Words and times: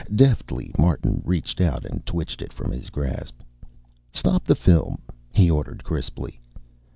Deftly 0.15 0.71
Martin 0.79 1.21
reached 1.23 1.61
out 1.61 1.85
and 1.85 2.03
twitched 2.07 2.41
it 2.41 2.51
from 2.51 2.71
his 2.71 2.89
grasp. 2.89 3.39
"Stop 4.11 4.45
the 4.45 4.55
film," 4.55 4.99
he 5.31 5.47
ordered 5.51 5.83
crisply. 5.83 6.39